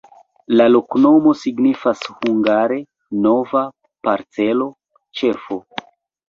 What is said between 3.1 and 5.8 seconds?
nova-parcelo-ĉefo.